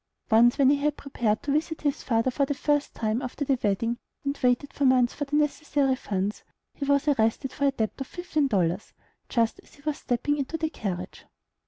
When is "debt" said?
7.71-7.91